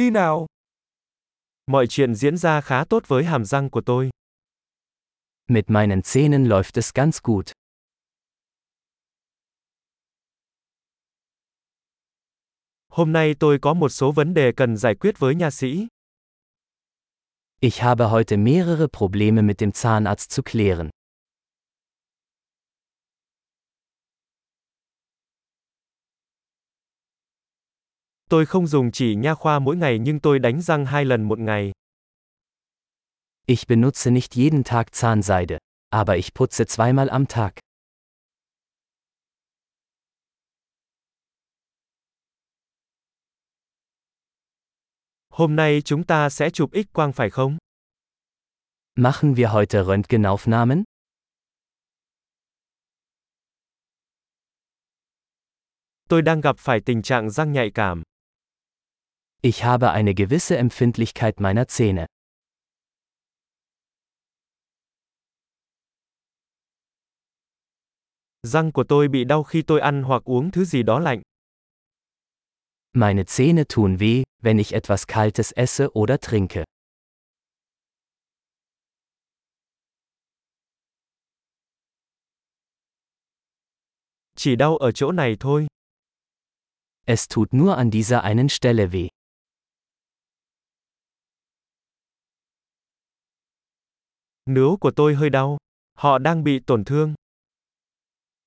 [0.00, 0.46] đi nào.
[1.66, 4.10] Mọi chuyện diễn ra khá tốt với hàm răng của tôi.
[5.48, 7.52] Mit meinen Zähnen läuft es ganz gut.
[12.88, 15.86] Hôm nay tôi có một số vấn đề cần giải quyết với nha sĩ.
[17.60, 20.90] Ich habe heute mehrere Probleme mit dem Zahnarzt zu klären.
[28.30, 31.38] Tôi không dùng chỉ nha khoa mỗi ngày nhưng tôi đánh răng hai lần một
[31.38, 31.72] ngày.
[33.46, 37.50] Ich benutze nicht jeden Tag Zahnseide, aber ich putze zweimal am Tag.
[45.30, 47.58] Hôm nay chúng ta sẽ chụp X quang phải không?
[48.96, 50.82] Machen wir heute Röntgenaufnahmen?
[56.08, 58.02] Tôi đang gặp phải tình trạng răng nhạy cảm.
[59.42, 62.06] Ich habe eine gewisse Empfindlichkeit meiner Zähne.
[68.42, 71.22] Răng của tôi bị đau khi tôi ăn hoặc uống thứ gì đó lạnh.
[72.92, 76.64] Meine Zähne tun weh, wenn ich etwas Kaltes esse oder trinke.
[84.36, 85.66] Chỉ đau ở chỗ này thôi.
[87.06, 89.08] Es tut nur an dieser einen Stelle weh.
[94.50, 95.58] Nướu của tôi hơi đau.
[95.94, 97.14] Họ đang bị tổn thương.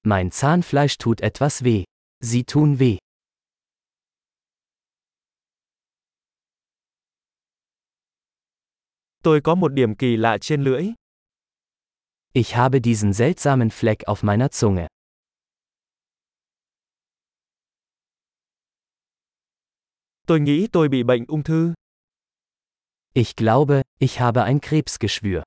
[0.03, 1.83] Mein Zahnfleisch tut etwas weh.
[2.21, 2.97] Sie tun weh.
[9.23, 10.93] Tôi có một điểm kỳ lạ trên lưỡi.
[12.33, 14.87] Ich habe diesen seltsamen Fleck auf meiner Zunge.
[20.27, 21.73] Tôi nghĩ tôi bị bệnh ung thư.
[23.13, 25.43] Ich glaube, ich habe ein Krebsgeschwür.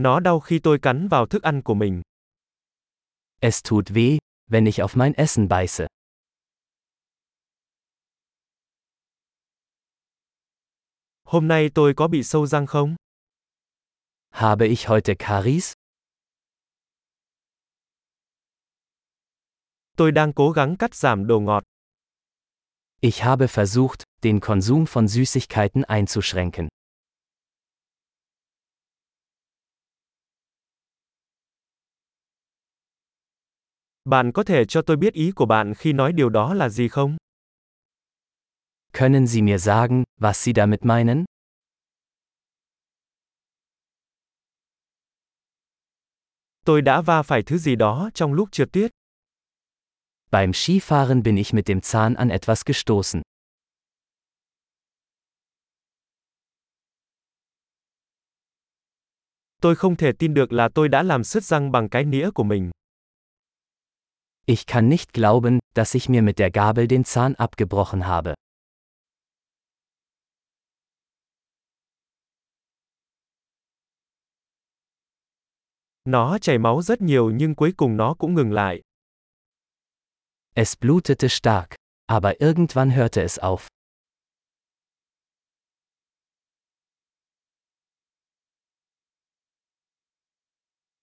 [0.00, 2.02] Nó đau khi tôi cắn vào thức ăn của mình.
[3.40, 4.18] Es tut weh,
[4.50, 5.86] wenn ich auf mein Essen beiße.
[11.24, 12.96] Hôm nay tôi có bị sâu răng không?
[14.30, 15.72] Habe ich heute Karies?
[19.96, 21.62] Tôi đang cố gắng cắt giảm đồ ngọt.
[23.00, 26.68] Ich habe versucht, den Konsum von Süßigkeiten einzuschränken.
[34.10, 36.88] Bạn có thể cho tôi biết ý của bạn khi nói điều đó là gì
[36.88, 37.16] không?
[38.92, 41.24] Können Sie mir sagen, was Sie damit meinen?
[46.66, 48.90] Tôi đã va phải thứ gì đó trong lúc trượt tuyết.
[50.30, 53.22] Beim Skifahren bin ich mit dem Zahn an etwas gestoßen.
[59.62, 62.44] Tôi không thể tin được là tôi đã làm sứt răng bằng cái nĩa của
[62.44, 62.70] mình.
[64.50, 68.34] Ich kann nicht glauben, dass ich mir mit der Gabel den Zahn abgebrochen habe.
[76.04, 78.80] Nó chảy máu rất nhiều nhưng cuối cùng nó cũng ngừng lại.
[80.54, 81.74] Es blutete stark,
[82.06, 83.68] aber irgendwann hörte es auf.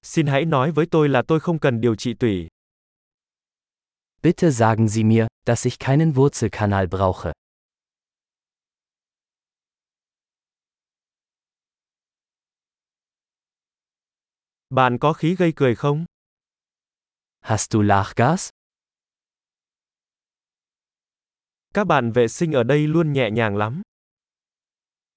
[0.04, 2.48] Xin hãy nói với tôi là tôi không cần điều trị tủy.
[4.22, 7.32] Bitte sagen Sie mir, dass ich keinen Wurzelkanal brauche.
[14.70, 16.06] Bạn có khí gây cười không?
[17.42, 18.50] Hast du Lachgas?
[21.74, 23.82] Các bạn vệ sinh ở đây luôn nhẹ nhàng lắm.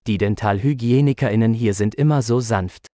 [0.07, 2.90] Die Dentalhygienikerinnen hier sind immer so sanft.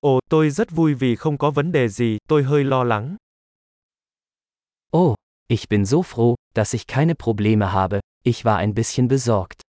[0.00, 3.16] Ồ, tôi rất vui vì không có vấn đề gì, tôi hơi lo lắng.
[4.96, 5.14] Oh,
[5.48, 9.60] ich bin so froh, dass ich keine Probleme habe, ich war ein bisschen besorgt.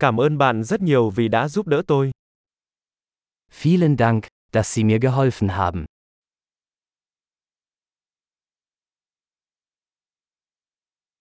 [0.00, 2.10] Cảm ơn bạn rất nhiều vì đã giúp đỡ tôi.
[3.62, 5.84] Vielen Dank, dass Sie mir geholfen haben.